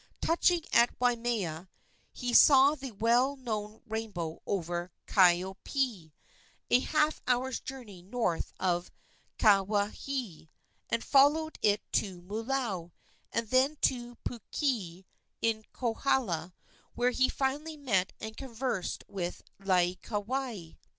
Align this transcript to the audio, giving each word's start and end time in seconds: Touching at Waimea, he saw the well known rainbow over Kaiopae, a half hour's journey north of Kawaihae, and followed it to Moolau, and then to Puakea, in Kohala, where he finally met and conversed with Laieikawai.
Touching 0.19 0.63
at 0.73 0.99
Waimea, 0.99 1.69
he 2.11 2.33
saw 2.33 2.73
the 2.73 2.89
well 2.91 3.35
known 3.35 3.83
rainbow 3.85 4.41
over 4.47 4.91
Kaiopae, 5.05 6.11
a 6.71 6.79
half 6.79 7.21
hour's 7.27 7.59
journey 7.59 8.01
north 8.01 8.51
of 8.59 8.89
Kawaihae, 9.37 10.49
and 10.89 11.03
followed 11.03 11.59
it 11.61 11.83
to 11.91 12.23
Moolau, 12.23 12.91
and 13.31 13.47
then 13.51 13.75
to 13.81 14.15
Puakea, 14.25 15.05
in 15.39 15.63
Kohala, 15.71 16.55
where 16.95 17.11
he 17.11 17.29
finally 17.29 17.77
met 17.77 18.11
and 18.19 18.35
conversed 18.35 19.03
with 19.07 19.43
Laieikawai. 19.59 20.77